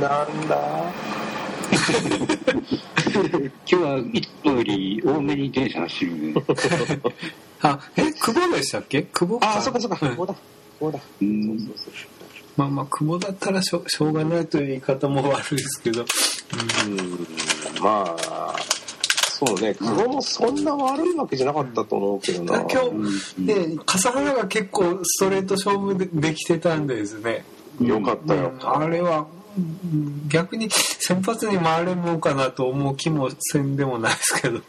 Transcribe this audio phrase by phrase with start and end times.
[0.00, 0.92] なんだ？
[3.12, 3.22] 今
[3.64, 6.34] 日はいつもより多めに電車走るね。
[7.62, 9.02] あ、え、久保でしたっけ？
[9.02, 9.38] 久保？
[9.42, 9.98] ああそっかそっか。
[10.06, 10.16] うん。
[10.16, 10.34] ここだ。
[10.34, 10.40] こ
[10.80, 10.98] こだ。
[11.20, 11.58] うん。
[11.58, 11.94] そうそうそう
[12.56, 16.02] まあまあ、久保だったらしょしょうがないという言い方も悪いですけど。
[16.02, 17.26] うん。
[17.82, 19.74] まあそうね。
[19.74, 22.60] 久保もそんな悪いわけじゃなかったと思うけどな。
[22.60, 22.82] 今
[23.38, 27.44] 日、ね、笠原が結構ストレート勝負でできてたんですね。
[27.80, 28.68] よかったよ、うん。
[28.68, 29.41] あれは、うん
[30.28, 34.60] 逆に先発に回れるのかなと思う気もせんでもないですけど。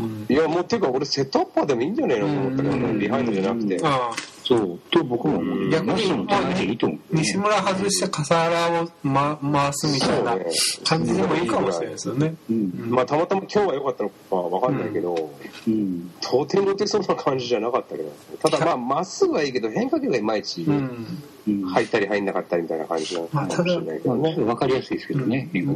[0.00, 3.78] うんいやもうていうか俺セットアッパーでもいいんじゃねえのと思ったけどビハインドじゃなくて。
[3.82, 5.68] ああそう、と僕も思う。
[5.68, 6.98] 逆に。
[7.12, 10.38] 西村外して笠原を、ま、回すみたいな
[10.84, 12.34] 感じでもいいかもしれないですよね。
[12.48, 12.88] うん。
[12.88, 15.30] まあたまたま今日は良かったのかわかんないけど、
[15.66, 16.10] うん。
[16.22, 18.10] とても打てそうな感じじゃなかったけど
[18.42, 21.20] ただまあまっすぐはいいけど変化球がいまいちうん。
[21.46, 21.62] うん。
[21.66, 25.74] 入ったり入んなかったりみたいな感じなのかもしれないけまあ、どねわかりやすいですけどね、う球ん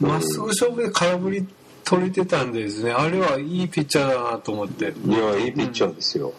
[0.00, 1.46] まっすぐ勝負で空振り
[1.84, 4.92] 取れてたんでですね、あれはいいピッチャーだなと思って。
[5.06, 6.32] いやいいピッチャーですよ、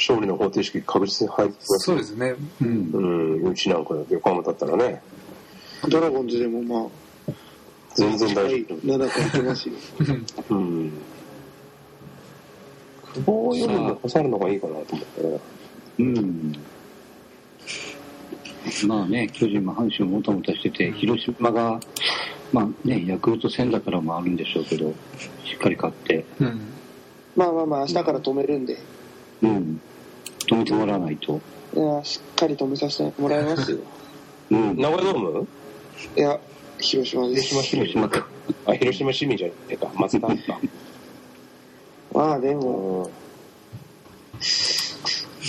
[0.00, 2.34] 勝利の方程式確実に入ってますそうですね。
[2.62, 2.90] うん。
[2.92, 3.00] う
[3.46, 5.02] んうちなんか横浜だったらね
[5.88, 6.88] ドラゴンズでもま
[7.28, 7.32] あ、
[7.94, 9.74] 全然大はい丈夫、、7個いけますよ。
[10.50, 10.92] うん
[13.14, 15.40] 久保よりも刺さるのがいいかなと思ってね
[15.98, 16.52] うん。
[18.86, 21.80] まあね、巨人も阪神ももたもたしてて、広島が、
[22.52, 24.94] まあね、ヤクルト戦だからもあるんでしょうけど、
[25.44, 26.60] しっかり勝って、うん。
[27.36, 28.78] まあまあまあ、明日から止めるんで、
[29.42, 29.80] うん。
[30.46, 31.40] 止めてもらわないと。
[31.74, 33.78] いや、しっかり止めさせてもらいますよ。
[34.50, 34.76] うん。
[34.76, 35.48] 名古屋ドーム？
[36.16, 36.38] いや、
[36.78, 37.62] 広島です。
[37.62, 38.26] 広島か。
[38.66, 40.34] あ広島市民じゃねえか松田か
[42.12, 43.10] まあでも、うん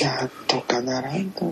[0.01, 1.51] なんとかならんかな。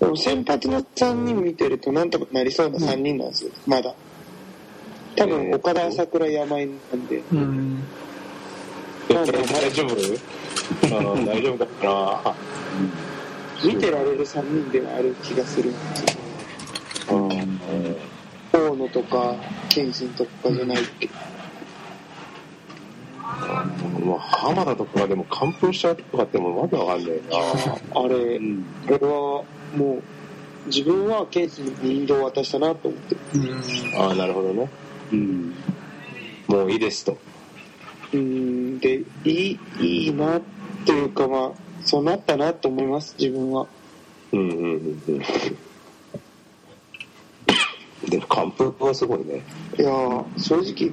[0.00, 3.94] でも先発の3人見てるとなんとかなりそうな3人なんですよ、まだ。
[5.16, 7.22] 多分、岡田、朝倉、山井なんで。
[7.32, 7.82] うん。
[9.12, 9.94] え大丈夫
[11.14, 12.34] うん大丈夫かな
[13.64, 15.72] 見てられる3人ではある気がする。
[17.10, 17.52] うん
[18.52, 19.34] 大野とか、
[19.70, 21.12] 謙信とかじゃないけど。
[24.04, 28.66] まあ、浜田とかがでも完封しちゃうとかってもうわけわかんないなあれ、うん。
[28.86, 29.44] あれは
[29.76, 30.00] も
[30.64, 33.16] う、自分は謙信にリードを渡したなと思って。
[33.34, 34.00] うん。
[34.00, 34.68] ああなるほどね
[35.12, 35.54] うん。
[36.48, 37.16] もういいですと
[38.12, 40.42] うーん、で、いい、いいなっ
[40.84, 41.50] ていうかまあ、
[41.84, 43.66] そうなったなと思います、自分は。
[44.32, 45.22] うんうんうんうん
[48.08, 49.42] でも完封はすごいね
[49.78, 50.92] いやー、正直、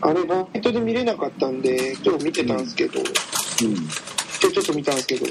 [0.00, 3.06] あれ、ライトで見れなかったんで、今日見てたんですけど、うん。
[3.06, 5.26] 今日ちょっと見たんですけど、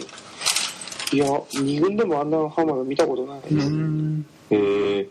[1.14, 3.68] いや、2軍でもあんな浜田見たことないです。
[3.68, 4.26] うん。
[4.50, 5.08] えー、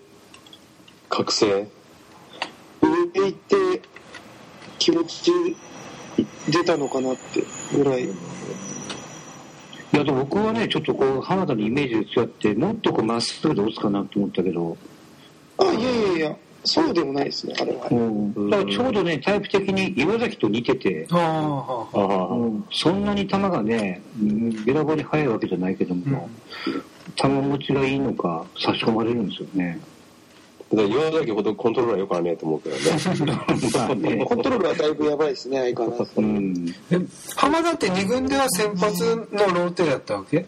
[1.10, 1.68] 覚醒
[2.80, 3.82] 上行って
[4.80, 5.30] 気持ち
[6.48, 7.44] 出たのかなって
[7.76, 8.04] ぐらい。
[8.04, 8.08] い
[9.92, 14.76] や、でも僕はね、ちょっとこう、浜田のイメージで違って、もっとこう、まっすぐで打つかなと思ったけど、
[15.58, 17.88] あ、いやいやいや、そうでもないですね、あれは。
[17.90, 18.50] うん。
[18.50, 26.30] だからちょうどね、タイプ的に岩崎と似てて、ああ、ああうんそんなに球がね、うんべらぼうに速いわけじゃないけども、
[27.16, 29.80] 球持ちがいいのか、差し込まれるんですよね。
[30.72, 32.82] だから岩崎ほどコントロールはよくはねえと思うけどね
[34.24, 36.12] コントロールはだいぶやばいですね、相変わらず。
[36.16, 36.74] うん。
[36.92, 36.98] え、
[37.34, 40.46] 浜田って2軍では先発のローテだったわけ？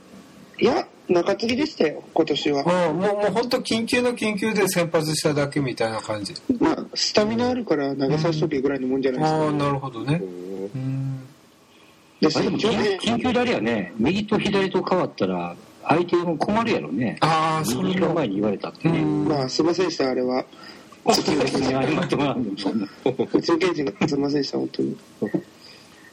[0.61, 2.63] いや、中継ぎでしたよ、今年は。
[2.69, 6.35] ああ、もう、もう本当緊急の緊急で先発しただけみたいな感じ。
[6.61, 9.39] まあ、スタミナあるから投げさせとけぐらいのもんじゃないですか。
[9.39, 10.21] ああ、なるほどね。
[10.23, 11.21] うんうん。
[12.21, 15.57] で、緊急であれやね、右と左と変わったら、
[15.87, 17.17] 相手も困るやろね。
[17.21, 19.01] ああ、そ2時れ前に言われたってね。
[19.01, 19.29] うん。
[19.29, 20.45] まあ、すいませんでした、あれは。
[21.05, 22.87] 別に謝ってもらうんでもそんな。
[23.27, 24.97] 普通検事がすいませんでした、本当に。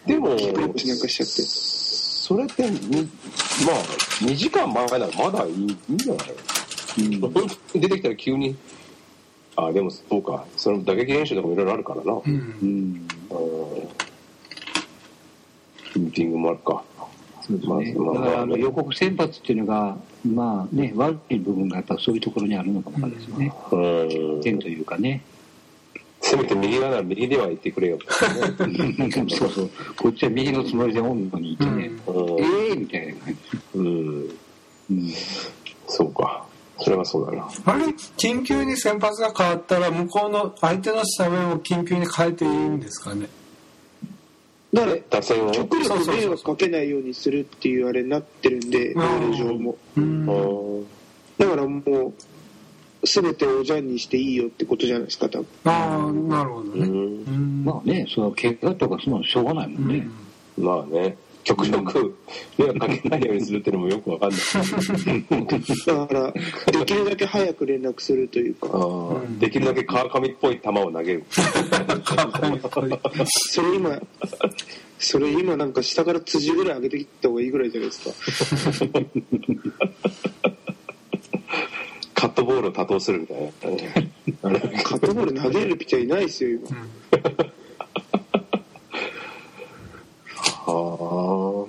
[0.07, 1.79] でもなんかしちゃって。
[2.29, 2.79] それってに
[3.65, 3.75] まあ
[4.21, 6.27] 2時間前ならまだいいいいんじゃない、
[7.73, 8.55] 出てきたら急に
[9.55, 12.21] あでもそうかその打撃練習とかもいろいろあるからな、う。
[12.23, 13.07] うんん。
[15.95, 16.83] ミーティングもあるか
[17.49, 18.13] そうですね。
[18.13, 23.53] だからあの予告先発っていうのが、まあね、悪い部分がやっぱそういうところにあるのかもですね。
[23.71, 23.77] う
[24.37, 25.23] ん点というかね。
[26.21, 27.97] せめて右側なら右では言ってくれよ、
[29.29, 29.69] そうそう。
[29.95, 31.91] こっちは右のつもりでおんのにいてね。
[32.07, 33.39] うんええみたいな感じ。
[33.75, 34.29] うん、
[34.91, 35.13] うん。
[35.87, 36.45] そうか
[36.81, 37.85] それはそうだなあれ、
[38.17, 43.27] 緊急に先発が変わったら、向こうの相手のスタメンを緊急に変えていいんですかね？
[44.73, 49.77] だから、打線を極力迷惑かけないようにするっていうあれになってるんで、ルール上も。
[49.97, 50.27] うん。
[50.27, 50.85] うん。
[51.37, 55.47] だからもう全てをおじゃんにしていいよってことじゃないですか多分。
[55.63, 56.85] ああなるほどね。
[56.85, 57.23] うん。
[57.23, 57.63] うん。
[57.65, 60.07] まあね、その怪我とかそんなのしょうがないもんね。
[60.57, 62.15] まあね極力
[62.57, 64.39] 迷惑かけないようにするっていうのもよくわかんない。
[65.85, 66.31] だから
[66.71, 68.67] できるだけ早く連絡するというか。
[69.39, 71.23] できるだけ川上っぽい球を投げる。
[73.25, 73.99] それ今
[74.99, 78.15] それ今なんか下から辻ぐらい上げてきた方がいいぐらいじゃないですか。
[82.13, 86.77] カットボールを多投するみたいなあれカットボール投げれるピッチャーいないですよ今
[90.71, 91.67] は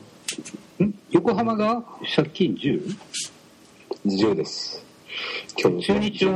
[0.79, 0.85] あ。
[0.85, 1.82] ん横浜が？
[2.14, 2.97] 借金 10?
[4.06, 4.85] 10です。
[5.58, 6.35] 今日中日は？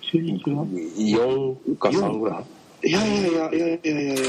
[0.00, 2.40] 中日は ?4 か3ぐら
[2.82, 2.88] い。
[2.88, 4.22] いやいやいやいやいやいやいや。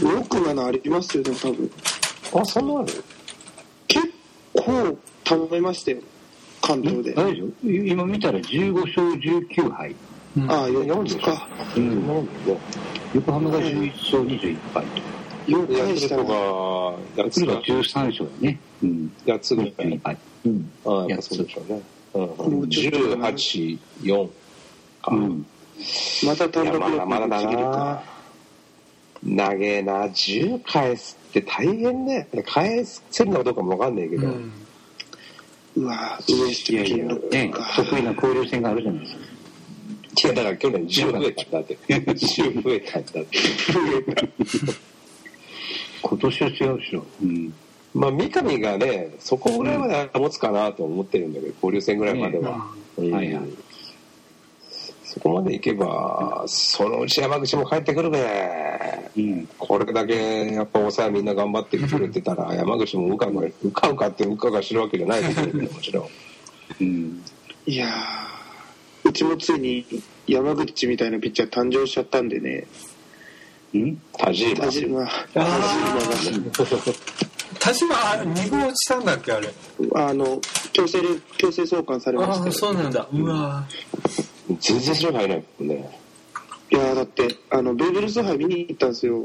[0.00, 1.70] 3?6、7ありますよ、でも多分。
[2.34, 3.04] あ、そんなある？
[3.88, 4.10] 結
[4.54, 5.98] 構頼めましたよ、
[6.62, 7.12] 関東で。
[7.14, 7.70] 大丈夫？
[7.70, 9.94] 今見たら15勝19敗。
[10.36, 11.48] うん、ああ、4か。
[11.76, 12.28] うん、
[13.14, 15.02] 横浜が11勝21敗と。
[15.46, 16.16] 4ヤクルト回した。
[16.16, 16.34] なが
[17.16, 18.60] 8つがヤクルト13勝だね。
[18.82, 19.12] うん。
[19.24, 19.72] 8つぐらい。
[19.74, 20.18] 21敗。
[20.44, 20.70] うん。
[20.84, 21.82] ああやっぱそうでしょうね、
[22.14, 24.28] うんもうちょっと184
[25.02, 25.46] か、うん。
[26.24, 28.02] また単独のまだなか
[29.22, 34.10] 長えな10返すって大変ね返せるのかどうかもわかんない。
[34.10, 34.30] けど、う
[37.76, 39.00] 得意な交流戦があるじゃない。
[39.00, 40.32] ですか。
[40.32, 43.38] だから去年10増えたんだって10増えたんだって
[46.08, 47.04] 今年は違うでしょ。
[47.22, 47.54] うん。
[47.94, 52.66] まあ三上がねそこぐらいまで持つかなと思ってるんだけど交流戦ぐらいまでは、
[52.96, 53.10] うん。
[53.10, 53.44] はいはい。
[55.04, 59.10] そこまでいけばそのうち山口も帰ってくるべ。
[59.16, 59.48] うん。
[59.58, 66.08] これだけやっぱ抑えみんな頑張ってくれてたら 山口もうかうかうかうかってうかが知るわけじゃないですけどもちろん。
[66.80, 67.22] うん。
[67.66, 68.36] いやー。
[69.08, 69.86] うちもついに
[70.26, 72.66] 山口みたいなピッチャー誕生しちゃったんでね。
[72.68, 72.95] う
[73.74, 73.96] ん？
[74.16, 74.56] 田島。
[74.56, 75.06] 田島。
[75.34, 75.46] 田
[77.58, 79.48] 田島あ2号落ちたんだっけあれ？
[79.94, 80.40] あの
[80.72, 81.00] 強制
[81.38, 82.46] 強制送還されまああした。
[82.46, 83.08] よそうなんだ。
[83.12, 83.64] うわ
[84.60, 85.98] 全然それ入らないもんね。
[86.70, 89.24] いやーだってあのベーブ・ルース杯見に行ったんですよ。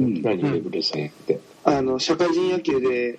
[0.00, 0.22] うん。
[0.22, 1.40] 何ベブルさんって？
[1.64, 3.18] あの社会人野球で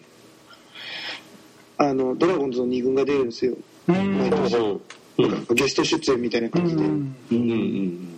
[1.78, 3.56] あのドラゴンズの2軍が出るんですよ。
[3.88, 4.18] うん。
[4.18, 4.81] 毎年うん
[5.18, 5.56] うん。
[5.56, 8.11] ゲスト出演みたいなう感じで、んうんうん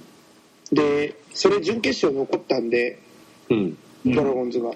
[0.74, 3.00] でそれ準決勝残ったんで
[3.50, 3.78] うん。
[4.06, 4.72] うんドラゴンズが、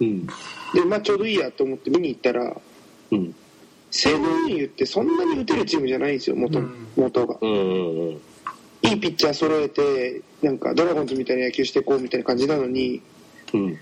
[0.00, 0.24] うん。
[0.24, 2.56] でまあちょうどいいやと思って見に行ったら
[3.10, 3.34] うん。
[3.90, 6.88] 西武運輸ってそんなに打てるチームじゃないんですよ元,、うん。
[6.96, 7.34] 元が。
[8.84, 13.02] いいピッチャー揃えてなんかドラゴンズみたいな野球していこうみたいな感じなのに
[13.52, 13.74] うん。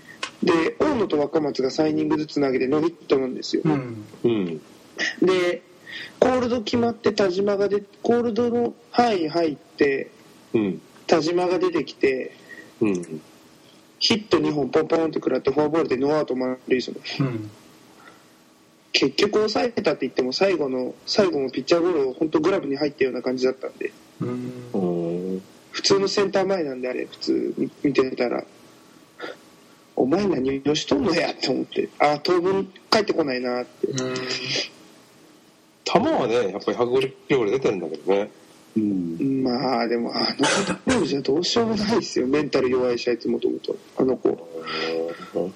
[0.43, 4.05] で大野と若松が3イニングずつ投げてノーヒットなんですよ、うん。
[4.23, 4.61] うん。
[5.21, 5.61] で
[6.19, 10.09] コールド決まって田島がでコールドの範囲に入って
[10.53, 12.31] うん田島が出てきて
[12.79, 13.21] うん。
[13.99, 17.51] ヒット2本ポンポンって食らってフォアボールでノーアウト満塁そのうん。
[18.93, 23.91] 結局抑えたって言っても最後の最後のピッチャーゴロ本当グラブに入ったような感じだったんで。
[24.21, 24.29] うん。
[24.73, 25.41] うん
[25.71, 28.43] 普通のセンター前なんであれ普通に見てたら。
[29.97, 31.89] お前何をしとんのやって思って。
[31.99, 33.87] ああ当分帰ってこないなって。
[35.83, 38.31] 球はねやっぱり150キロぐらい出てるんだけどね
[38.77, 39.43] うん。
[39.43, 42.27] まあでもあのコントロールじゃどうしようもないですよ。
[42.27, 43.75] メンタル弱いしあいつもともと。
[43.97, 44.29] あの子。
[45.35, 45.53] うん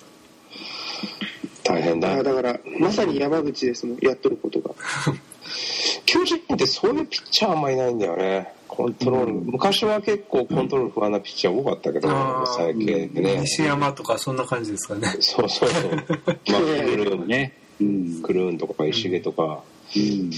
[1.66, 2.14] 大変だ。
[2.14, 3.98] あだからまさに山口ですもん。
[4.00, 4.76] やっとることが。
[6.06, 8.54] 巨人ってそういうピッチャーあんまいないんだよね。
[8.68, 12.10] コントロール、昔は結構コントロール不安なピッチャー多かったけど、
[12.58, 15.08] 最近でね、西山とかそんな感じですかね。
[15.20, 15.92] そうそうそう。
[15.96, 17.54] まあクルーンね。
[17.82, 18.22] うん。
[18.22, 19.64] クルーンとか石毛とか、
[19.96, 20.32] うん。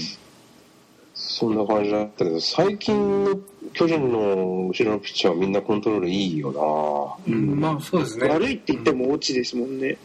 [1.20, 3.36] そんな感じだったけど最近の
[3.72, 8.28] 巨人の後ろのピッチャーはみんなコントロールいいようんまあそうですね。
[8.28, 9.98] 悪いって言っても落ちですもんね。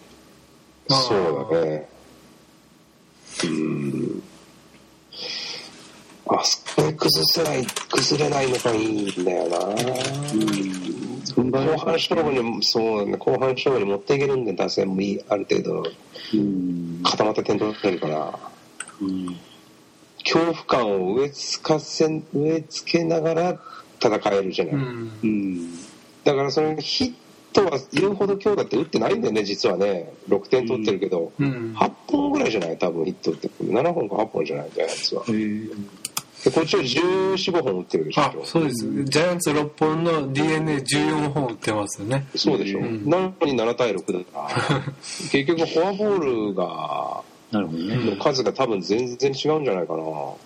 [0.89, 1.89] な、あーそうだね。
[3.43, 4.24] うん。
[6.27, 9.58] あそこで崩せない崩れないのがいいんだよな。
[9.60, 11.51] うん。
[11.51, 13.17] 後半勝負にそうだね。
[13.17, 15.84] 後半勝負に持っていけるんで打線もいいある程度
[16.34, 17.01] うん。
[17.03, 18.39] 固まって点取れるから。
[19.00, 19.39] うん。
[20.23, 23.59] 恐怖感を植え付かせ植え付けながら
[24.01, 25.11] 戦えるじゃない、うん。
[25.23, 25.75] うん。
[26.23, 27.13] だからそのヒッ
[27.53, 30.11] トは言うほど今日だって打ってないんだよね実はね。
[30.29, 31.73] 6点取ってるけど、うん。
[31.77, 32.77] 8本ぐらいじゃない？
[32.77, 34.71] 多分ヒットって7本か8本じゃない？
[34.71, 35.23] ジャイアンツは。
[35.27, 35.87] えー。
[36.43, 38.21] でこっちは1415本打ってるでしょ。
[38.23, 39.03] あそうです。
[39.05, 42.27] ジャイアンツ6本の d n a 1 4本打ってますよね。
[42.35, 43.07] そうでしょ、うん。
[43.09, 44.81] なのに7対6だから。
[45.31, 47.21] 結局フォアボールが
[47.53, 47.95] なるほどね。
[47.95, 50.03] の数が多分全然違うんじゃないかな。
[50.03, 50.38] 多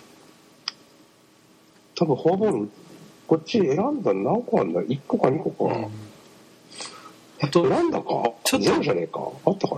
[2.00, 2.70] 分フォアボール、
[3.26, 5.88] こっち選んだ何個あんだ ?1 個か2個か。
[7.42, 8.04] あと、選んだか？
[8.44, 9.22] ちょっとゼロじゃねえか？
[9.46, 9.76] あったか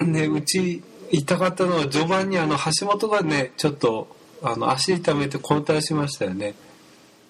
[0.00, 0.06] な？
[0.06, 4.08] ね、うち痛かったのは序盤にあの橋本がね、ちょっと
[4.42, 6.54] あの足痛めて交代しましたよね。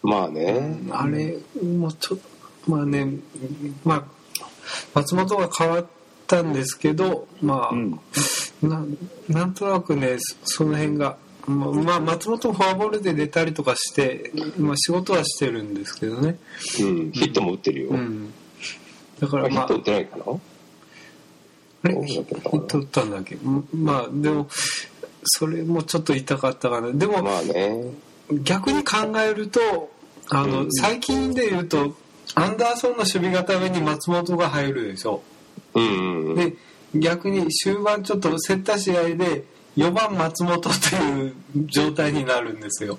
[0.03, 0.81] まあね。
[0.91, 2.19] あれもうちょっ
[2.65, 3.07] とまあね、
[3.85, 4.05] まあ
[4.95, 5.87] 松本が変わっ
[6.27, 8.01] たんですけど、まあ、うん。
[8.69, 8.85] な
[9.29, 11.17] なんとなくねそその辺が。
[11.47, 16.39] まあまあ、松本もフォアボールで出たりとかして、まあ、仕事はしてるんですけどね、
[16.81, 17.13] うん。
[17.13, 17.91] ヒットも打ってるよ。
[17.91, 18.33] うん、
[19.21, 20.25] だからまあヒット打ってないかな？
[22.07, 23.35] ヒット打ったんだっけ？
[23.35, 24.47] うんまあでも
[25.25, 27.91] それもちょっと痛かったかなでも、まあね。
[28.43, 29.91] 逆に考えると
[30.31, 31.95] あの、うん最近で言うと
[32.35, 35.23] アンダーソンの守備固めに松本が入るでしょ
[35.75, 36.35] うんうんうん。
[36.37, 36.57] で
[36.95, 39.45] 逆に終盤ちょっと競った試合で
[39.77, 41.35] 4番松本っていう
[41.67, 42.99] 状態になるんですよ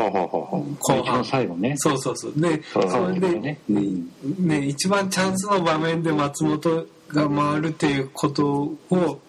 [0.00, 1.74] 後半最後ね。
[1.78, 3.58] そうそうそうでうんそれでね。
[3.70, 4.10] うん。
[4.38, 9.20] ね一番チャンスの場面で松本が回るっていうことを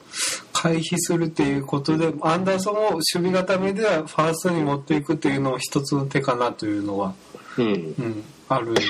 [0.51, 7.13] 回避するっていうことでアンダーソンを守備固めではファーストに持っていくっていうのも一つの手かなというのは、
[7.57, 7.65] うん。
[7.65, 8.81] うん、あるんで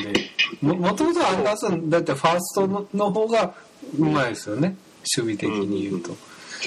[0.62, 3.54] ももともとアンダーソンだってファーストのの方が
[3.98, 4.76] うまいですよね
[5.18, 6.16] 守備的に言うと。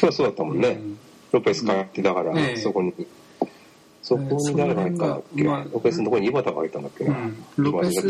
[0.01, 0.69] 今日そうだったもんね。
[0.69, 0.99] うん
[1.33, 2.93] ロペス帰ってだから、ええそこに。
[4.03, 7.11] そこに誰が入ったんだっけ、まあロペスのところに井端が入ったんだっけな。
[7.11, 8.09] うんロペス。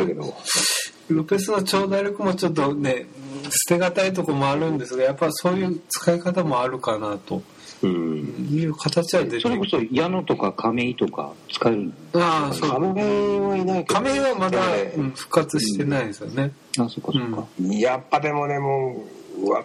[1.08, 3.06] ロペスの長打力もちょっとね
[3.50, 7.42] 捨てがたいとこもあるんですがやっぱそういう使い方もあるかなと。
[7.82, 8.48] うん。
[8.50, 12.70] いう形は出てそれこそ矢野とか亀井とか使えるのああそう。
[12.70, 14.00] 亀井はいないけど。
[14.00, 14.60] 亀井はまだ、
[15.14, 17.46] 復活してないですよね、あ、そっかそっか。
[17.68, 19.02] やっぱでもね、も
[19.38, 19.64] う、うわ、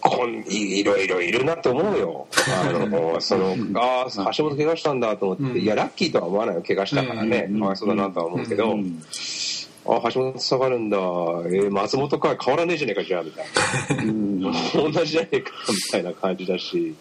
[0.00, 2.26] こんいいろいろいるなって思うよ。
[2.62, 5.58] あの、 その、ああ、橋本怪我したんだと思って、うん。
[5.58, 7.48] いや、ラッキーとは思わないよ、怪我したからね。
[7.50, 7.60] うん。
[7.60, 9.02] かわいそうだなとは思うけど、うん
[9.90, 14.02] ああ、橋本下がるんだ、えー松本か変わらねえじゃねえか、じゃあ、みたいな。
[14.02, 14.40] うん。
[14.42, 14.50] 同
[15.04, 16.94] じじゃねえか、みたいな感じだし。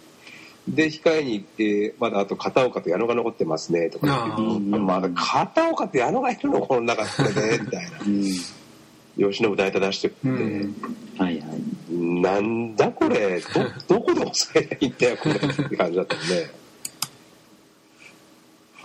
[0.68, 4.32] で、控えに行って、まだあと片岡と矢野が残ってますね、とか言って。
[4.32, 4.80] あー。
[4.80, 8.00] まだ片岡と矢野がいるの、この中でね、 みたいな。
[8.06, 8.24] うん。
[9.32, 10.32] 吉信大体出してくって、う
[10.68, 10.76] ん。
[11.18, 12.22] はいはい。
[12.22, 13.42] なんだこれ？
[13.88, 15.36] どどこで抑えないんだよこれ。
[15.36, 15.40] っ
[15.70, 16.50] て感じだったもんね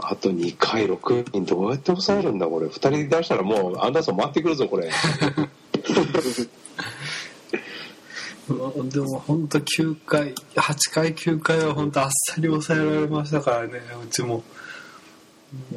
[0.05, 2.67] あと2回6人どうやって抑えるんだこれ。
[2.67, 4.91] 2人出したらもうアンダーソン回ってくるぞこれ。
[8.49, 13.81] うんでも本当9回8回9回は本当あっさり抑えられましたからね。
[14.03, 14.43] うちも。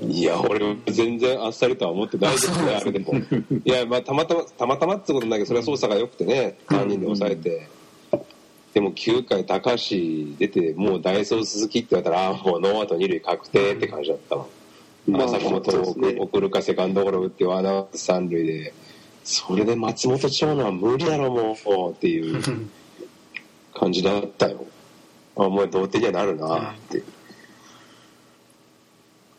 [0.01, 3.13] いや俺全然あっさりとは思ってないですねあれでも。
[3.13, 7.67] いやまあたまたまたまたまってことだけどそれは操作が良くてね3人で抑えて、
[8.75, 9.95] でも9回高橋
[10.37, 14.45] 出てもうダイソー鈴木って言われたらあもうノーアウト二塁確定って感じだったわ、
[15.07, 18.73] まあ、坂本を送送るかセカンドゴロ打ってワンアウト三塁で
[19.23, 21.55] それで松本長野は無理だろも
[21.89, 22.43] うっていう
[23.73, 24.65] 感じだったよ。
[25.37, 27.03] あもう同点にはなるなって。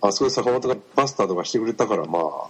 [0.01, 2.49] あそこで坂本がバスターとかしてくれたからまあ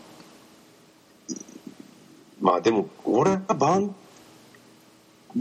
[2.41, 3.95] まあでも俺はバン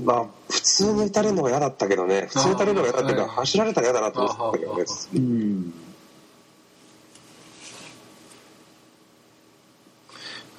[0.04, 2.28] まあ普通に打たれるのが嫌だったけどね。
[2.30, 4.86] 普通に打たれるのが嫌だったけど走られたら嫌だなと思ってたけどね。
[4.88, 5.74] あうん。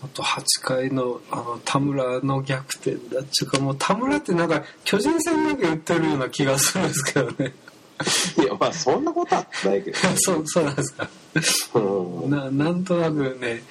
[0.05, 7.55] あと8回のあの田村の逆転だっちゅうかもう田村ってなんか巨人戦だけ打ってるような気がするんですけどね。
[8.39, 11.09] いやまあそんなことはないけど そうそうなんですか。
[11.75, 11.81] う
[12.27, 12.31] ん。
[12.31, 13.63] ななんとなくね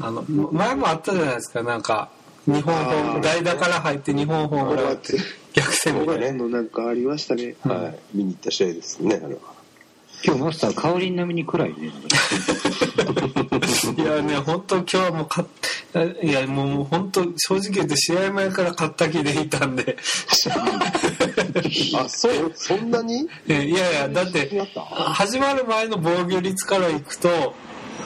[0.00, 2.10] あの前もあったじゃないですかなんか
[2.48, 4.98] 日本ホーあーム代打から入って日本ホー
[5.52, 7.54] 逆転みたいなのなんかありましたね。
[7.62, 8.16] はい。
[8.16, 9.40] 見に行った試合ですねあれは。
[10.24, 11.92] 今日マスター、香り並みに暗いね。
[13.96, 15.48] いやね、本当今日はもう勝っ
[16.22, 19.96] いやもうもう本当正直言って試合前から勝った気でいたんで、
[21.96, 23.28] あそうそんなに？
[23.48, 27.54] えいやいやだって始まる前の防御率からいくと、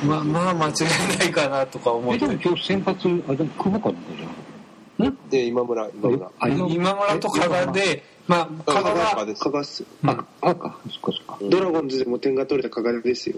[0.04, 0.70] まあまあ間違
[1.14, 2.36] いないかなとか思っえ、てで。
[2.36, 5.18] も今日先発、あ、でも久保かなんかじゃん。
[5.30, 6.30] で今村今村。
[6.38, 9.42] あ今今村と加賀で、まあ加賀です。
[9.42, 9.80] 加賀っす。
[9.82, 10.10] ようん。
[10.10, 11.38] あ、あか、そっかそっか。
[11.42, 13.36] ドラゴンズでも点が取れた加賀ですよ。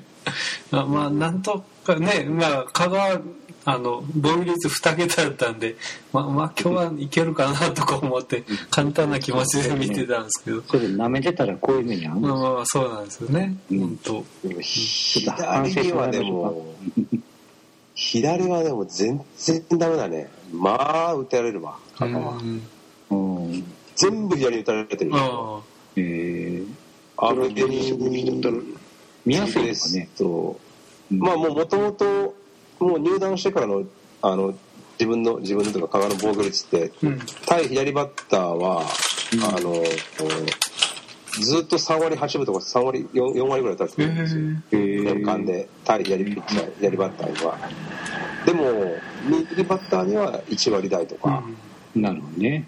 [0.70, 3.20] まあまあなんとかね、まあ加賀は
[3.68, 5.74] あの防御率2桁だったんで、
[6.12, 10.62] まあまあ今日はいけるかなとか思って簡単な気持ちで見てたんですけど。
[10.62, 13.56] それで舐めてたらこういう目に遭うまあまあまあそうなんですよね。
[13.72, 14.24] うん本当。
[14.62, 16.74] 左にはでも
[17.96, 22.62] 左はでも全然ダメだねまあ打たれるわ香川うん
[23.10, 23.64] うん。
[23.96, 25.60] 全部左に打たれてるあ
[25.96, 26.66] えー、
[27.16, 28.76] アベドラフトに絞り取ったのに。
[29.24, 30.08] 見やすいですね。
[30.16, 30.60] と、
[31.10, 32.45] うんまあもうもともと
[32.78, 33.84] もう入団してからの
[34.22, 34.54] あの
[34.98, 37.20] 自分の自分のとか加賀の防御率ってうん。
[37.46, 39.82] 対左バッターは、あの
[41.40, 45.04] ずっと3割8分とか3割 4, 4割ぐらい打たれてえるんですよ、ーえー。
[45.04, 47.58] 年間で対左ピッチャー左バッターには。
[48.46, 48.64] でも
[49.28, 51.42] 右バッターには1割台とか、
[51.94, 52.66] なるほどね。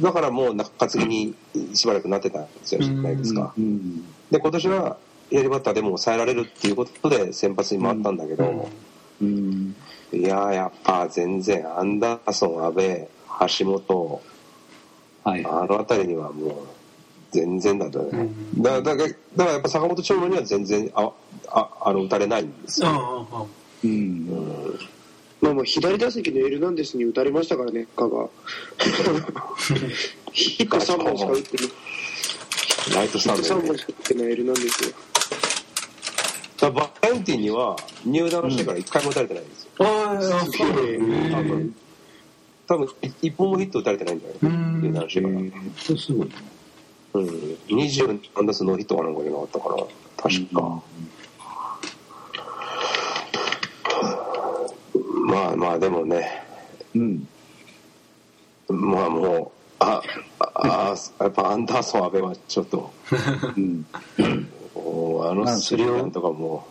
[0.00, 1.34] だからもう中継ぎに
[1.74, 4.04] しばらくなってたんですよ、じゃないですか、うん。
[4.30, 4.96] で今年は
[5.30, 8.68] 左バッターでも抑えられるっていうことで先発に回ったんだけど、
[9.20, 9.76] うん。
[10.12, 13.08] いやーやっぱ全然アンダーソン阿部
[13.58, 14.22] 橋本
[15.24, 15.44] はい。
[15.44, 16.52] あの辺りにはもう
[17.30, 21.10] 全然だとね、うんだだからだからやっぱ坂本長野には全然あ
[21.48, 23.46] ああの打たれないんですよ、ああああ
[23.82, 24.78] うん。
[25.40, 28.28] まあまあ、左打席のエルナンデスに打たれましたからね、香川。
[30.32, 31.68] ヒット3本しか打ってない。
[32.94, 34.94] ライトスヒット3タンドで、本しか打ってないエルナンデスよ。
[36.60, 36.70] だ
[37.04, 41.74] からバレンティンには入団してから1回も打たれてないんですよ、あああそうえ多分。
[42.66, 44.82] 多分い1本もヒット打たれてないんじゃないうん。
[44.82, 45.34] 入団してから、
[45.76, 46.30] それすごい。
[47.14, 47.28] うん、
[47.68, 49.84] 20安打数ノーヒットかなんかじゃなかったかな
[50.16, 50.82] 確か、
[55.26, 56.42] まあまあでもね。
[56.94, 57.28] うん。
[58.68, 60.02] まあもうあ
[60.40, 62.92] ああやっぱアンダーソン阿部はちょっと。
[63.56, 63.86] うん。
[64.76, 66.66] あのスリーランとかも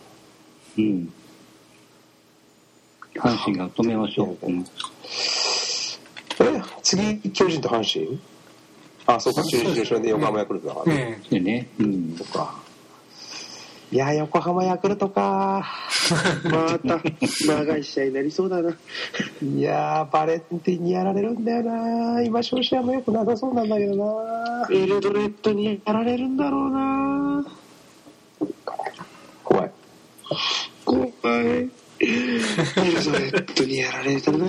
[0.78, 1.14] うん。
[3.16, 4.46] 阪神が止めましょう。
[4.46, 4.66] うん。
[6.40, 8.20] え次巨人と阪神
[9.06, 11.68] あそうか中日でしょで横浜ヤクルトだからね、えでね。
[11.80, 12.16] うん。
[12.18, 12.60] そか
[13.92, 15.64] いや横浜ヤクルトか
[16.46, 17.00] また、
[17.46, 18.76] 長い試合になりそうだな。
[19.44, 21.46] いやバレンティンにやられるん。
[21.46, 23.70] だよな今調子はも良くなさそうなん。
[23.70, 26.36] だけどなエルドレッドにやられるん。
[26.36, 27.46] だろうな。
[29.44, 29.72] 怖い
[30.96, 31.46] 怖い。
[31.46, 32.42] エル
[33.04, 34.46] ドレッドにやられたな。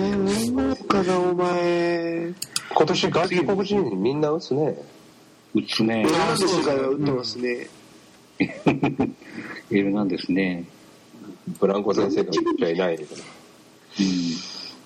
[0.87, 2.33] 香川お前。
[2.73, 4.77] 今年外国人みんな打つね
[5.53, 6.11] 打つねエル。
[6.11, 7.67] ナンデスが打ってますね。
[9.71, 10.65] エルなんですね。
[11.59, 13.15] ブランコ先生が打っちゃいないけど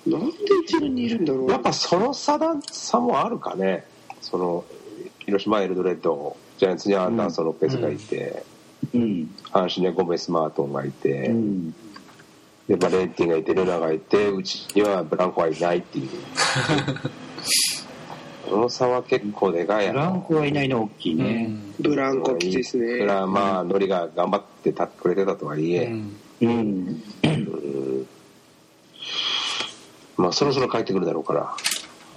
[0.08, 0.12] うん。
[0.12, 1.52] なんで一軍にいるんだろう。
[1.52, 3.86] やっぱその差だ差もあるかね
[4.22, 4.66] その
[5.20, 8.44] 広島エルドレッドジャイアンツにアンダーソン・ロペスがいて、
[8.94, 9.36] うん。
[9.52, 11.76] 阪神にはゴメス・マートンがいて、うん。
[12.70, 16.10] でバレンティンがいてルナがいてうちにはブランコはいないっていう
[18.48, 21.50] その差は結構でかいやろブランコはいないの大きいね。
[21.80, 23.06] ブランコ機ですね。
[23.06, 27.02] らまあノリが頑張って立ってくれてたとはいえ、うんうん。
[27.24, 28.06] うん
[30.18, 31.56] まあそろそろ帰ってくるだろうから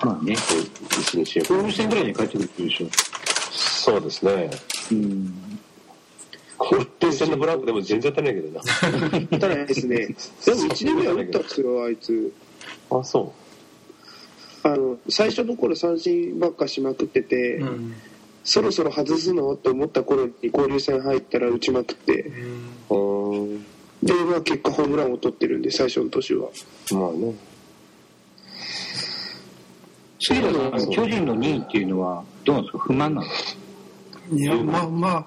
[0.05, 0.35] まあね。
[0.35, 2.89] 一日交流戦ぐらいに帰ってくるでしょ。
[3.53, 4.51] そうですね
[4.91, 5.59] うん。
[6.63, 8.61] 交流戦のブランコでも全然当たらないけど
[9.31, 9.39] な。
[9.39, 12.33] ただですね、でも1年目は打ったんですよ、あいつ。
[12.91, 13.33] あそ
[14.65, 17.95] あの、最初の頃三振ばっかしまくってて、うん
[18.45, 19.53] そろそろ外すの？
[19.53, 22.23] って思った頃に交流戦入ったら打ちまくって、
[22.91, 23.65] ううん
[24.03, 26.49] で、まあ結果ホームランを取ってるんで、最初の年は。
[26.91, 27.37] まあね。
[30.19, 32.79] 次の巨人の2位っていうのは、どうなんですか？
[32.81, 33.27] 不満なの？
[34.37, 35.25] いやまあまあうん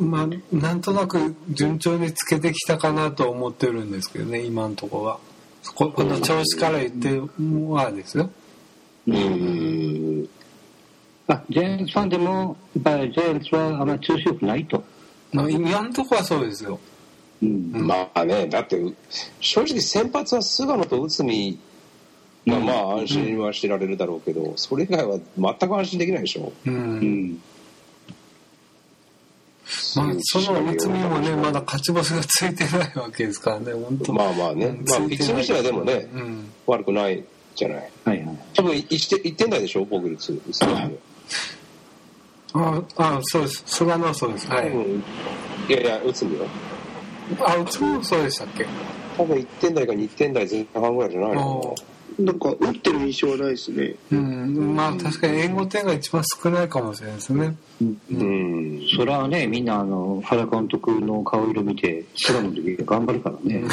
[0.00, 5.18] まあなんとなく順調につけてきたかなと思ってるんですけどね今のところは
[5.74, 7.20] ここの調子から言って
[7.72, 8.30] はですよ
[9.06, 10.28] うん
[11.28, 14.82] あ、ジャイアンツファンでも、やっぱりジャイアンツはあまり調子良くないと。
[15.30, 16.80] まあ今のところはそうですよ
[17.42, 17.86] うん。
[17.86, 18.82] まあねだって
[19.40, 21.58] 正直先発は菅野と内海
[22.46, 27.42] がまあ安心はしてられるだろうけど、それ以外は全く安心できないでしょうん、うん。
[29.96, 33.72] まあその内海もねまだ勝ち星がついてないわけですからね。
[33.72, 36.50] 本当まあまあね、まあ、ピッチングしてはでもね、うん。
[36.66, 37.22] 悪くない
[37.54, 37.90] じゃない。
[38.04, 38.38] はいはい。
[38.54, 39.86] 多分 1, 1点台でしょ？
[39.88, 40.40] 防御率
[42.54, 43.62] ああそうです。
[43.66, 44.48] 菅野はそうです。
[44.48, 45.02] はい、うん。
[45.68, 46.46] いやいや内海は
[47.40, 48.66] あうちもそうでしたっけ？
[49.18, 51.74] 多分1点台か2点台前半ぐらいじゃないの
[52.18, 53.94] なんか打ってる印象はないですね。
[54.10, 54.74] うん。
[54.74, 57.56] まあ確かに援護点が一番少ないかもしれないですね。
[57.80, 58.82] うん。
[58.96, 63.64] それはね、みんなあの、原監督の顔色見て、菅野の時頑張るからね。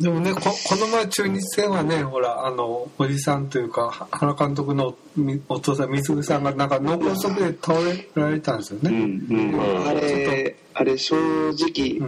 [0.00, 9.88] でもねここの前中日戦はねほらあのおじさんというかは原監督のみお父さん水口さんがなんか脳梗塞で倒れられたんですようん、ね、うん。
[9.88, 11.16] あれ、あれ正
[11.50, 11.98] 直、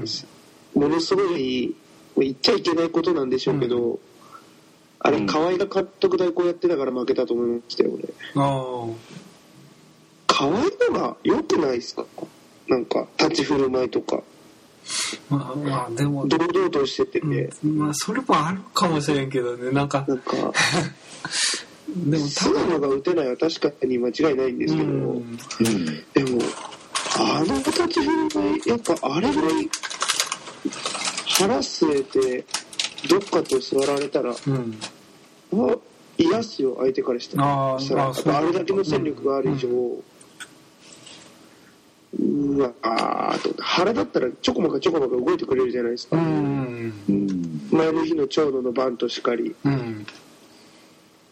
[0.74, 1.74] ものすごい、
[2.20, 3.98] 言っちゃいけないことなんでしょうけど、
[5.00, 8.08] あれ河合が監督代行やってたから負けたと思いましたよ俺。
[8.34, 8.86] あ
[10.26, 12.04] 河合のが良くないですか？
[12.68, 14.22] なんか立ち振る舞いとか。
[15.30, 19.70] あまあまあでも、堂々としてて、うん、まあそれもあるかもしれんけどね。
[19.70, 20.04] なんか。
[20.08, 20.34] なんか。
[21.88, 25.86] でも多菅野が打てないは確かに間違いないんですけど、分うんうん。
[26.12, 26.42] でも
[27.16, 29.70] あの立ち振る舞いやっぱあれぐらい
[31.38, 32.44] 腹据えて
[33.08, 34.78] どっかと座られたらうん。
[35.52, 35.76] あ
[36.18, 37.74] 嫌っすよ相手からしたら。
[37.74, 37.88] あーし
[38.24, 39.68] たらあれだけの戦力がある以上、
[42.18, 46.92] うわあーと腹だったらちょこまかちょこまか動いてくれるじゃないですか、うん。
[47.08, 47.68] うん。
[47.70, 49.54] 前の日の長野のバントしかり。
[49.64, 50.06] うん。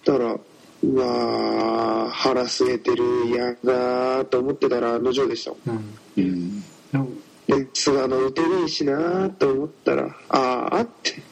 [0.05, 0.39] だから
[0.85, 5.95] うわー腹据えてる嫌だーと思ってたら野上でしたもん。
[6.17, 6.63] うん。
[6.95, 7.23] うん。
[7.73, 11.23] 菅野打てねえしなーと思ったらああって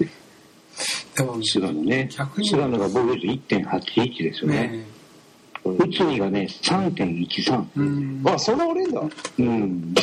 [1.16, 2.08] でも菅野ね。
[2.10, 4.68] 菅野が防御率1.81ですよね。
[4.68, 4.94] ね
[5.64, 7.64] 内海がね、3.13。
[7.76, 9.94] うんあそんな悪いんだうん。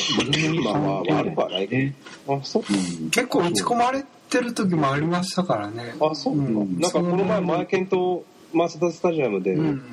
[0.63, 1.95] まあまあ悪くはないね。
[2.28, 3.10] あそううん。
[3.10, 9.84] 結構打ち込まれてる時もありましたからねあそうか、うんなんかこの前前健とマツダスタジアムでうん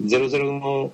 [0.00, 0.92] 0-0の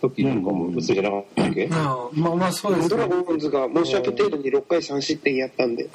[0.00, 5.88] 時なんかも打つじゃなかったっけ、ああまあまあそうですドラねゴンズが申し訳程度に6回3失点やったんで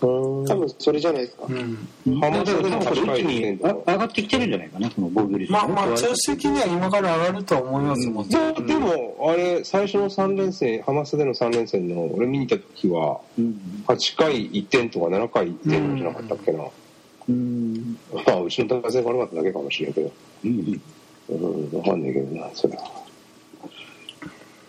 [0.00, 13.60] 多分それじゃないですかうん浜田でも多分8回内海あ上がってきてるんじゃないかな、その防御率まあまあ調子的には今から上がるとは思いますもんいやでもあれ最初の3連戦ハマスでの3連戦の俺見に行った時はうん。
[13.86, 16.64] 8回1点とか7回1点じゃなかったっけな、
[17.28, 17.98] うん。
[18.12, 20.12] まあうちの打線が悪かっただけかもしれんけど
[20.44, 20.50] うん。
[20.50, 20.52] う
[21.34, 22.82] ん分かんないけどなそれは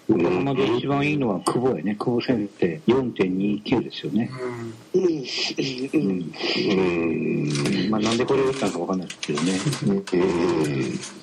[0.07, 1.95] このままで一番いいのは久保やね。
[1.95, 2.79] 久保先生。
[2.87, 4.29] 4.29ですよね。
[4.93, 5.03] うん。
[5.03, 5.11] うん。
[5.11, 5.15] う
[5.97, 5.99] ん。
[5.99, 6.31] うん
[7.85, 9.53] うんまあなんでこれを打ったのかわかんないですけどね。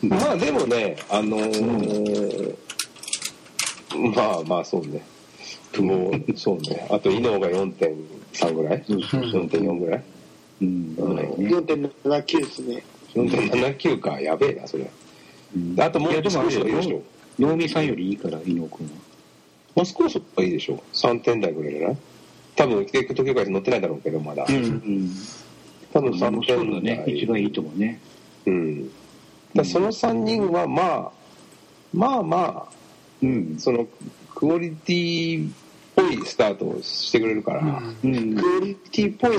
[0.03, 2.57] まあでもねあのー
[4.15, 5.05] まあまあそうね。
[5.79, 6.87] もうそうね。
[6.91, 8.85] あと伊能が4.3ぐらい？
[8.87, 10.03] そうそう4.4ぐらい？
[10.63, 10.97] うん。
[10.97, 11.49] ぐらいね。
[11.49, 12.83] 4.79ですね。
[13.15, 14.21] 4.79か。
[14.21, 14.91] やべえなそれ。
[15.79, 17.03] あともう少しでしょ
[17.39, 18.93] 能見さんよりいいから、伊野くんは。
[19.75, 21.97] もう少しはいいでしょ3点台ぐらいじゃない
[22.57, 25.11] 多分結局東京会乗ってないだろうけどまだうん。
[25.93, 27.03] 多分3そうだ点ね。
[27.07, 27.99] 台一番いいと思うね。
[28.47, 28.91] うん
[29.55, 31.13] だその3人はまあ
[31.95, 32.73] まあまあ
[33.23, 33.57] うん。
[33.59, 33.87] その
[34.35, 35.53] クオリティっ
[35.97, 38.35] ぽいスタートをしてくれるから、うん。
[38.37, 39.37] クオリティっぽい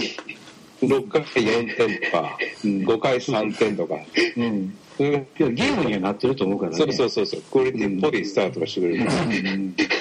[0.82, 3.95] 6回4点とか、うん5回3点とか、
[4.38, 4.75] うん。
[4.97, 6.77] それがいやゲームにはなってると思うからね。
[6.77, 9.32] そうそうそうそうクオリティっぽいスタートがしてくれるから、うん。
[9.32, 9.38] ク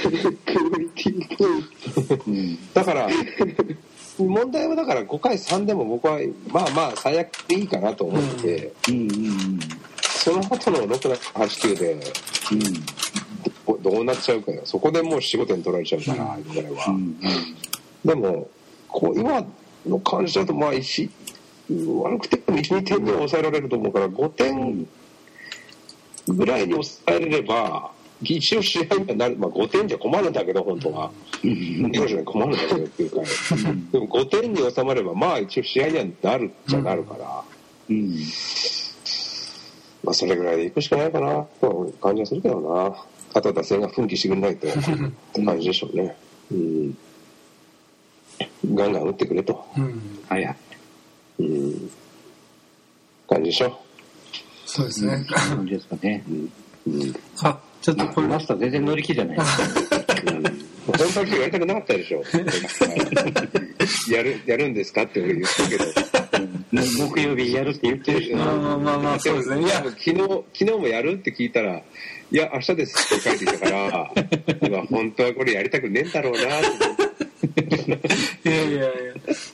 [0.06, 1.48] オリティっぽい
[2.26, 2.58] うん。
[2.74, 3.08] だから
[4.18, 9.00] 問題はだから5回3でも僕はまあまあ最悪でいいかなと思って、うん。
[9.00, 9.60] うん。
[10.00, 13.80] その後の689でうん。
[13.82, 17.18] どどうなっちゃうかよそこでもう45点取られちゃうから今ぐらいは、うん。
[18.04, 18.48] でも
[18.88, 19.44] こう今
[19.86, 21.08] の感じだとまあ石
[22.02, 24.86] 悪くても12点には抑えられると思うから5点
[26.28, 27.90] ぐらいに抑えれれば
[28.22, 31.10] 一応試合にはなる、まあ、5点じゃ困るんだけど本当は。
[31.42, 31.50] うん。
[31.50, 37.42] 5点じゃ困るんだけど9回でも5点に収まればまあ一応試合にはなるっちゃなるから、
[37.88, 38.16] うん。
[40.04, 41.46] まあそれぐらいでいくしかないかな。
[41.60, 42.96] という感じはするけどな。
[43.34, 46.16] あとは打線が奮起してくれないとって感じでしょうね。
[46.52, 46.96] うん。
[48.74, 49.64] ガンガン打ってくれと。
[49.76, 50.20] うん。
[50.28, 50.56] はいはい。
[51.38, 51.90] うん。
[53.28, 53.78] 感じでしょ？
[54.66, 55.24] そうですね。
[55.28, 56.24] 感じですかね。
[56.28, 57.14] うん。
[57.42, 59.36] あちょっとこれマスター全然乗り気じゃない。
[59.36, 62.22] 本当はやりたくなかったでしょ。
[64.12, 65.84] やるやるんですかって俺言ったけど。
[66.72, 69.62] 木曜日やるって言ってるしまあまあまあまあそうですね。
[69.62, 69.76] いや。
[69.84, 71.76] 昨日昨日もやるって聞いたら
[72.32, 74.10] 「いや明日です」って書いていたから
[74.62, 77.11] 今本当はこれやりたくねえんだろうなって
[77.42, 78.90] いやいやいや。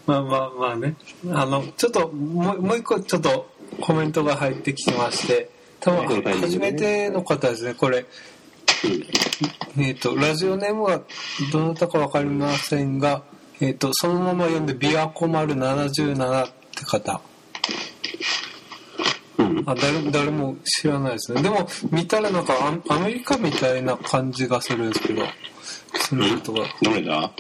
[0.07, 0.95] まあまあまあね。
[1.33, 5.51] あのちょっともうもう一個ちょっとコメントが入ってきてまして。
[5.81, 8.05] 多分初めての方ですねこれ。
[9.79, 11.03] えっ、とラジオネームは
[11.53, 13.23] どなたか分かりませんが
[13.61, 17.21] えっ、とそのまま読んで琵琶湖丸77って方。
[19.67, 21.43] あ誰誰も知らないですね。
[21.43, 22.55] でも見たらなんか
[22.89, 25.23] アアメリカみたいな感じがするんですけど。
[25.95, 26.65] その人が。
[26.83, 27.31] どれだ？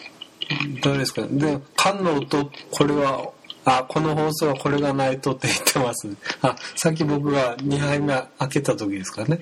[0.83, 1.23] 誰ですか？
[1.23, 3.31] ねで缶の音これは
[3.65, 6.07] あこの放送はこれがないとって言ってます。
[6.09, 9.41] ねあさっき僕が2杯目開けた時ですかね、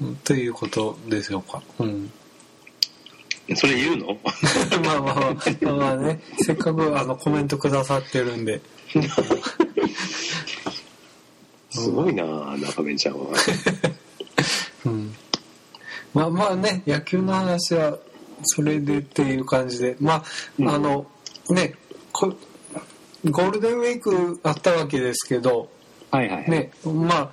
[0.00, 1.62] うん、ということでしょうか。
[1.78, 2.10] うん。
[3.56, 4.18] それ言うの？
[4.84, 6.20] まあまあまあまあまあね。
[6.40, 8.60] せっかくあのコメントくださってるんで。
[11.70, 12.24] すごいな
[12.56, 13.26] 中目ちゃんは。
[14.86, 15.14] うん、
[16.14, 17.96] まあまあね野球の話は
[18.42, 20.24] それでっていう感じでまあ、
[20.74, 21.06] あの
[21.48, 21.74] ね
[22.12, 22.32] こ
[23.30, 25.68] ゴールデンウィークあったわけですけど
[26.10, 26.50] はいはいはい。
[26.50, 27.30] ねまあ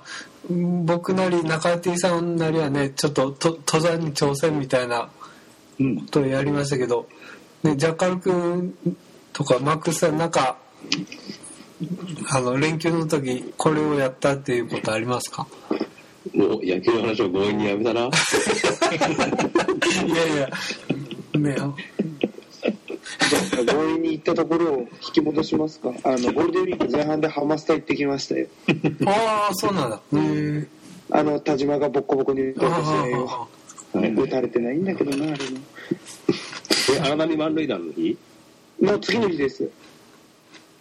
[0.50, 5.10] 僕なり中 T さんなりはねちょっとと登山に挑戦みたいな
[5.80, 5.96] うん。
[6.00, 7.08] ことをやりましたけど、
[7.62, 8.74] ね、ジャカル君
[9.32, 10.56] とかマックスさんなんか
[12.30, 15.46] あの連休の時これをやったっていうことありますか？
[16.34, 18.00] もう野球の話を強引にやめたな。
[20.06, 20.50] いやいや
[21.38, 21.56] ね
[23.30, 25.92] じゃあ強引に行ったところを引き戻しますか。
[26.04, 28.48] あのゴールデンウィーク前半でハマスタ行ってきましたよ。
[29.06, 29.96] ああそうなんだ。
[29.96, 30.66] へえ
[31.10, 33.48] あの田島がボッコボコに打った試合を
[34.22, 35.38] 打たれてないんだけどなあれも。
[36.94, 38.16] え、荒波満塁弾の日？
[38.82, 39.70] の次の日です。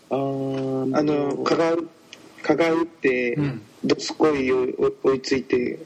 [0.10, 1.78] あーあの蚊が
[2.44, 3.62] 蚊が打って、うん。
[3.84, 4.68] どすこいを
[5.04, 5.80] 追いついて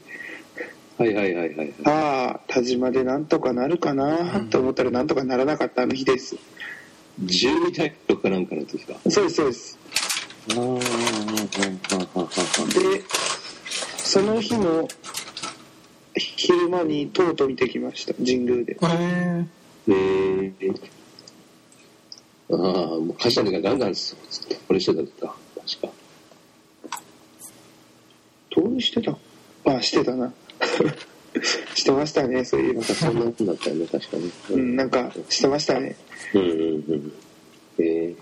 [0.98, 1.72] はいはいはいはい。
[1.84, 6.36] ああ田島でなんとかなるかなと思ったらなんとかならなかったあの日です
[7.24, 8.94] 12対6かなんかの時か。
[9.08, 9.78] そうですそうです
[10.50, 10.56] ああ、
[12.80, 13.02] で
[13.96, 14.88] その日の
[16.14, 18.76] 昼間にとうとう見てきました神宮でへ
[19.88, 21.02] えええ
[22.50, 23.94] ああ、もう会社の時はガンガン
[24.68, 25.10] これしてたんだ。
[25.20, 25.88] 確か。
[28.54, 29.16] どうしてた
[29.64, 30.32] あしてたな
[31.74, 32.44] してましたね。
[32.44, 34.30] そういえばなんかそんなもんだったよね、確かに。
[34.50, 34.76] うん。
[34.76, 35.96] なんかしてましたね。
[36.34, 36.52] うんうんう
[36.96, 37.12] ん。
[37.78, 38.14] え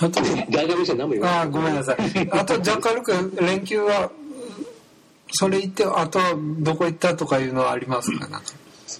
[0.00, 1.38] あとえ大学生何も言わない。
[1.38, 1.96] ああごめんなさい。
[2.30, 4.10] あとジャカル君連休は
[5.32, 8.42] それ行ってあとはどこ行ったとかいうのはありますか？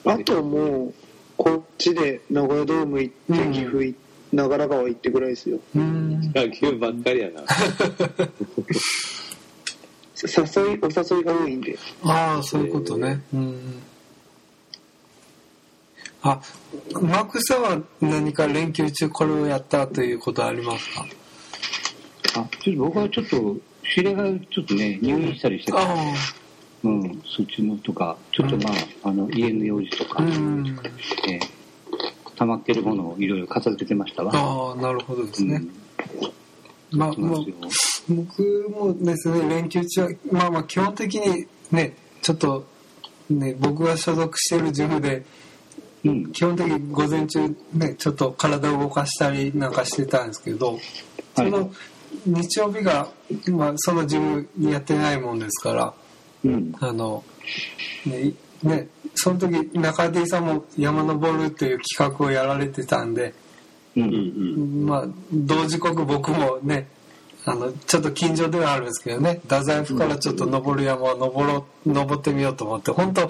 [0.04, 0.94] あともう
[1.36, 5.58] こっちで名古屋ドーム行ってうん岐阜行って長良川行ってぐらいですよ。
[5.76, 6.20] うん。
[6.34, 7.42] 野球ばっかりやな。
[10.24, 11.78] 誘いお誘いが多いんで。
[12.04, 13.22] ああそういうことね。
[13.34, 13.82] うん
[16.22, 16.40] あ
[16.92, 21.04] マークさんは何か連休中これをやったということはありますか？
[22.40, 23.56] あ、ちょっと僕はちょっと、
[23.94, 25.94] 知り合いがちょっとね、入院したりしてて、あ
[26.84, 30.78] うん、そっちのとか、ちょっとまあ、あの、家の用事とか、あうん。
[31.28, 31.62] えー
[32.34, 34.32] 溜まってるものをいろいろ片付けてましたわ。
[34.34, 35.62] ああなるほどですね、
[36.92, 36.98] うん。
[36.98, 37.54] まあもうそうなんですよ
[38.08, 42.66] 僕もですね連休中はまあまあ基本的にねちょっと
[43.30, 45.24] ね僕が所属しているジムで
[46.04, 46.32] うん。
[46.32, 50.78] 基本的に午前中ねちょっと体を動かしたりなんかしてたんですけど
[51.36, 51.70] その
[52.26, 53.08] 日曜日が、
[53.50, 55.94] まあ、そのジムやってないもんですから
[56.44, 56.72] うん。
[56.80, 57.24] あの
[58.06, 63.34] ねいねその時中出さんも山登るという企画をやられてたんで
[63.96, 64.00] う。
[64.00, 66.88] うんんまあ同時刻僕もね
[67.44, 69.40] あのちょっと近所ではあるんですけどね。
[69.42, 73.28] 太宰府からちょっと登る山を登ろう登ってみようと思って本当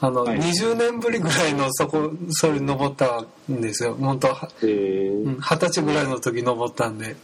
[0.00, 0.38] あの、はい。
[0.38, 3.94] 20年ぶりぐらいのそこそれ登ったんですよ。
[3.94, 4.28] 本当
[4.60, 7.16] 二十歳ぐらいの時登ったんで。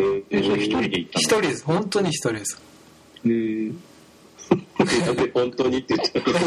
[0.00, 1.64] ー、え、一人で行った一人です。
[1.64, 2.60] 本当に一人です。
[3.24, 3.74] のへー
[4.84, 6.38] なんで本当にって言ったら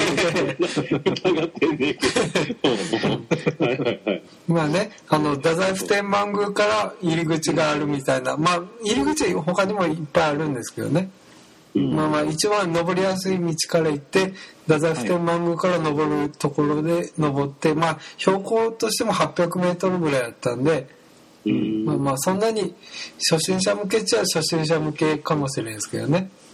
[1.05, 3.65] 疑ってんねえけど。
[3.65, 4.23] はいはいはい。
[4.47, 11.09] まあねあの太宰府天満宮から入り口があるみたいなまあ入り口は他にもいっぱいあるんですけどね
[11.75, 14.33] まあまあ一番登りやすい道から行って
[14.67, 20.87] 太宰府天満宮から登るところで登って、まあ標高としても800メートルぐらいあったんで、
[21.45, 22.73] うんまあまあそんなに
[23.29, 26.46] 初心者向けっちゃ初心者向けかもしれないですけどねうん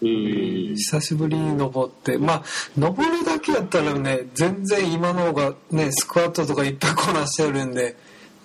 [0.00, 2.42] 久しぶりに登ってまあ
[2.76, 7.96] 登るだけやったらね全然今の方がねスクワットとかいっぱいこなしてるんで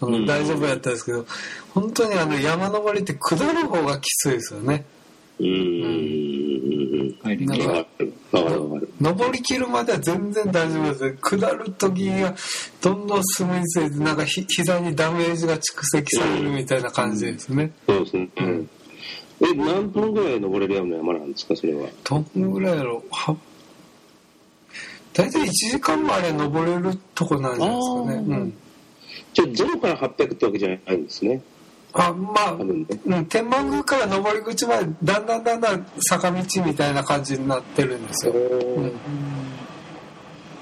[0.02, 0.26] あのうん。
[0.26, 1.26] 大丈夫やったんですけど
[1.74, 4.86] 本当にあの山登りって下る方がきついですよね。
[5.40, 6.26] うん。
[7.26, 7.88] なんか
[9.02, 11.18] 登りきるまでは全然大丈夫です。
[11.22, 12.36] 下る時が
[12.82, 18.30] どんどん進みついてなんかひ膝にダメージが蓄積されるみたいな感じですね、そうですね、
[19.42, 21.90] え何分ぐらい登れるような山なんですかそれは？
[22.04, 23.36] どんぐらいやろは
[25.14, 28.14] 大体1時間もあれ登れるとこなんじゃないですかね。
[28.16, 28.54] うん。
[29.34, 31.42] じゃあゼロから800ってわけじゃないんですね。
[31.94, 32.86] あまあ、うん、
[33.28, 38.92] 天満宮から登り口までだんだんだんだん坂道みたいな感じになってるんですよ、うん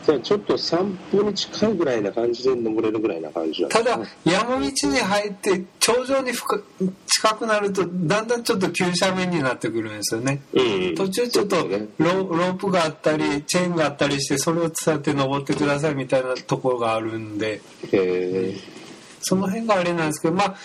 [0.06, 6.62] じゃあちょっと散歩に近いぐらいな感じで登れるぐらいな感じなんですかただ山道に入って頂上に深
[7.06, 10.42] 近くなるとだんだんちょっと急斜面になってくるんですよね。
[10.54, 11.56] うん途中ちょっと
[11.98, 17.62] ロロープがあったりチェーンがあったりしてそれを伝って登ってくださいみたいなところがあるんで。
[19.26, 20.56] その辺があれなんですけどまあ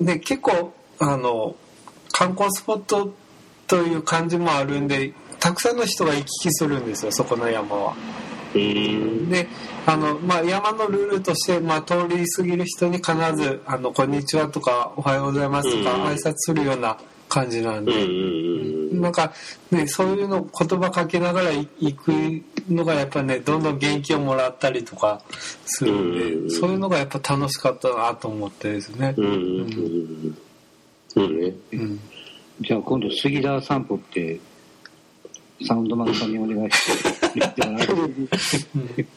[0.00, 1.54] ね結構あの
[2.12, 3.14] 観光スポット
[3.68, 7.94] という感じもあるんでたくさんの人が行き来するんですよそこの山は。
[8.54, 9.48] うんで
[9.86, 16.04] あの、まあ、山のルールとして、まあ、通り過ぎる人に必ず「あのこんにちは」とか「おはようございます」とかうん。
[16.06, 16.96] 挨拶するような
[17.30, 17.92] 感じなんで、
[18.92, 19.32] なんか
[19.70, 22.12] ねそういうの言葉かけながら行く
[22.68, 25.22] のがやっぱねどんどん元気をもらったりとか
[25.64, 29.14] するんで、うんそういうのがやっぱ楽しかったなと思ってですね。
[29.16, 30.36] うんうんうん
[31.16, 31.40] うん。
[31.40, 31.54] ね。
[31.72, 32.00] うん。
[32.60, 34.40] じゃあ今度杉田散歩って
[35.66, 39.08] サウンドマンさんにお願いして言ってもらえる